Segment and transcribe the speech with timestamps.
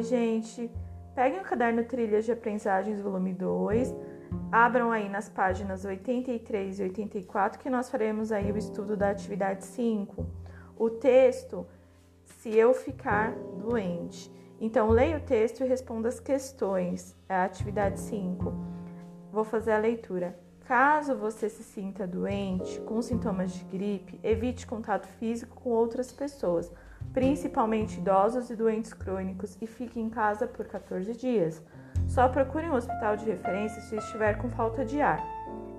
[0.00, 0.70] Oi, gente.
[1.14, 3.94] Peguem o caderno Trilhas de Aprendizagens, volume 2.
[4.50, 9.62] Abram aí nas páginas 83 e 84 que nós faremos aí o estudo da atividade
[9.62, 10.26] 5.
[10.74, 11.66] O texto,
[12.24, 14.32] se eu ficar doente.
[14.58, 17.14] Então, leia o texto e responda as questões.
[17.28, 18.54] É a atividade 5.
[19.30, 20.34] Vou fazer a leitura.
[20.60, 26.72] Caso você se sinta doente, com sintomas de gripe, evite contato físico com outras pessoas
[27.12, 31.62] principalmente idosos e doentes crônicos, e fique em casa por 14 dias.
[32.06, 35.24] Só procure um hospital de referência se estiver com falta de ar.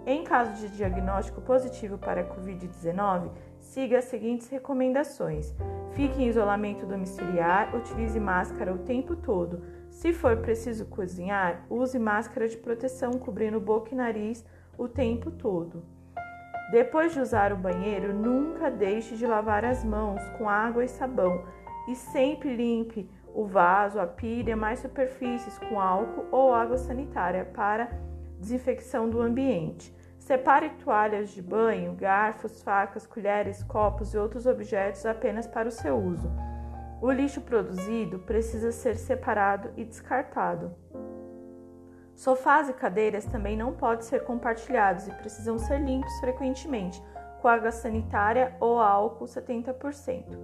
[0.05, 5.53] Em caso de diagnóstico positivo para a Covid-19, siga as seguintes recomendações:
[5.91, 9.61] fique em isolamento domiciliar, utilize máscara o tempo todo.
[9.89, 14.43] Se for preciso cozinhar, use máscara de proteção cobrindo boca e nariz
[14.77, 15.83] o tempo todo.
[16.69, 21.43] Depois de usar o banheiro, nunca deixe de lavar as mãos com água e sabão
[21.87, 27.45] e sempre limpe o vaso, a pia e demais superfícies com álcool ou água sanitária
[27.45, 27.89] para
[28.39, 29.95] desinfecção do ambiente.
[30.19, 35.97] Separe toalhas de banho, garfos, facas, colheres, copos e outros objetos apenas para o seu
[35.97, 36.31] uso.
[37.01, 40.75] O lixo produzido precisa ser separado e descartado.
[42.21, 47.01] Sofás e cadeiras também não podem ser compartilhados e precisam ser limpos frequentemente
[47.41, 50.37] com água sanitária ou álcool 70%.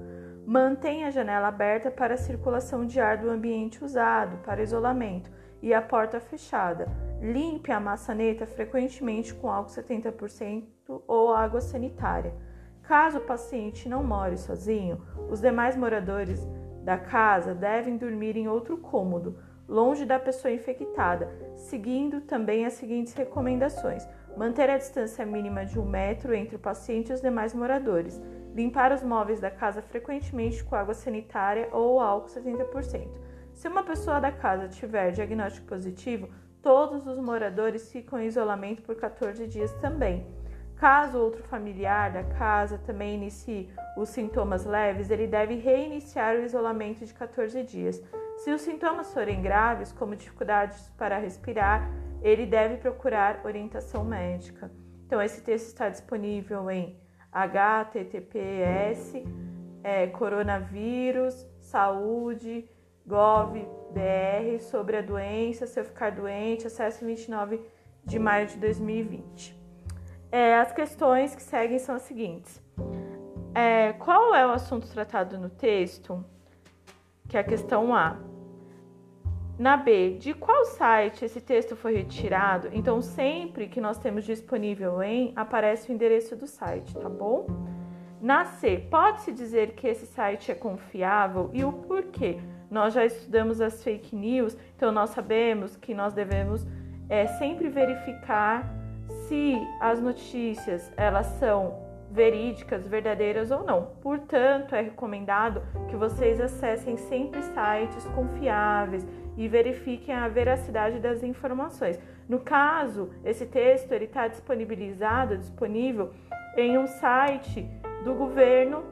[0.44, 5.30] Mantenha a janela aberta para a circulação de ar do ambiente usado para isolamento
[5.62, 6.88] e a porta fechada.
[7.22, 10.66] Limpe a maçaneta frequentemente com álcool 70%
[11.08, 12.34] ou água sanitária.
[12.82, 16.44] Caso o paciente não more sozinho, os demais moradores
[16.84, 23.14] da casa devem dormir em outro cômodo longe da pessoa infectada, seguindo também as seguintes
[23.14, 28.22] recomendações: manter a distância mínima de um metro entre o paciente e os demais moradores,
[28.56, 33.08] limpar os móveis da casa frequentemente com água sanitária ou álcool 70%.
[33.54, 36.30] Se uma pessoa da casa tiver diagnóstico positivo,
[36.62, 40.26] todos os moradores ficam em isolamento por 14 dias também.
[40.76, 43.68] Caso outro familiar da casa também inicie
[43.98, 48.00] os sintomas leves, ele deve reiniciar o isolamento de 14 dias.
[48.38, 51.90] Se os sintomas forem graves, como dificuldades para respirar,
[52.22, 54.72] ele deve procurar orientação médica.
[55.06, 57.00] Então, esse texto está disponível em
[57.32, 59.14] https
[59.84, 62.68] é, coronavírus saúde
[63.06, 63.54] gov
[63.92, 67.62] br sobre a doença se eu ficar doente acesso 29
[68.04, 69.58] de maio de 2020
[70.32, 72.62] é, as questões que seguem são as seguintes.
[73.56, 76.24] É, qual é o assunto tratado no texto?
[77.28, 78.18] Que é a questão A
[79.58, 82.70] na B, de qual site esse texto foi retirado?
[82.72, 87.48] Então, sempre que nós temos disponível em, aparece o endereço do site, tá bom?
[88.22, 92.38] Na C, pode-se dizer que esse site é confiável e o porquê?
[92.70, 96.66] Nós já estudamos as fake news, então nós sabemos que nós devemos
[97.10, 98.72] é, sempre verificar
[99.28, 103.88] se as notícias elas são verídicas, verdadeiras ou não.
[104.02, 109.06] Portanto, é recomendado que vocês acessem sempre sites confiáveis
[109.38, 112.00] e verifiquem a veracidade das informações.
[112.28, 116.12] No caso, esse texto ele está disponibilizado, disponível
[116.58, 117.70] em um site
[118.04, 118.84] do governo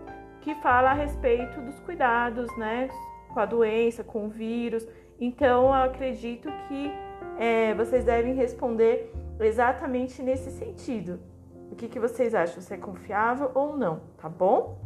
[0.42, 2.88] que fala a respeito dos cuidados, né,
[3.34, 4.88] com a doença, com o vírus.
[5.20, 6.92] Então, eu acredito que
[7.40, 11.20] é, vocês devem responder exatamente nesse sentido.
[11.72, 12.62] O que, que vocês acham?
[12.62, 14.78] Se é confiável ou não, tá bom?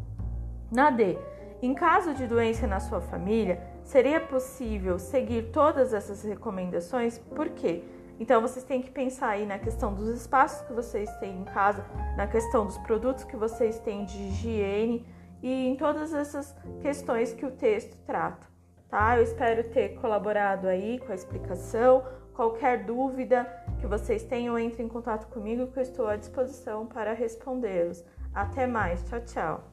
[0.72, 1.18] Na D,
[1.62, 7.17] em caso de doença na sua família, seria possível seguir todas essas recomendações?
[7.17, 7.83] Por quê?
[8.19, 11.83] Então vocês têm que pensar aí na questão dos espaços que vocês têm em casa,
[12.16, 15.07] na questão dos produtos que vocês têm de higiene
[15.41, 18.45] e em todas essas questões que o texto trata,
[18.89, 19.17] tá?
[19.17, 22.03] Eu espero ter colaborado aí com a explicação.
[22.35, 23.45] Qualquer dúvida
[23.81, 28.05] que vocês tenham, entre em contato comigo que eu estou à disposição para respondê-los.
[28.33, 29.63] Até mais, tchau, tchau.